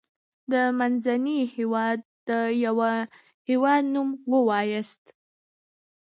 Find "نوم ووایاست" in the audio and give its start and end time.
3.93-5.03